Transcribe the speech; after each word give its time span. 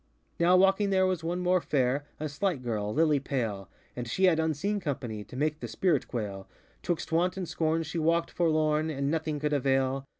Now 0.39 0.57
walking 0.57 0.89
there 0.89 1.05
was 1.05 1.23
one 1.23 1.41
more 1.41 1.61
fairŌĆö 1.61 2.01
A 2.21 2.27
slight 2.27 2.63
girl, 2.63 2.91
lily 2.91 3.19
pale; 3.19 3.69
And 3.95 4.07
she 4.07 4.23
had 4.23 4.39
unseen 4.39 4.79
company 4.79 5.23
To 5.23 5.35
make 5.35 5.59
the 5.59 5.67
spirit 5.67 6.07
quailŌĆö 6.07 6.47
ŌĆÖTwixt 6.81 7.11
Want 7.11 7.37
and 7.37 7.47
Scorn 7.47 7.83
she 7.83 7.99
walkŌĆÖd 7.99 8.31
forlorn, 8.31 8.89
And 8.89 9.11
nothing 9.11 9.39
could 9.39 9.53
avail. 9.53 10.07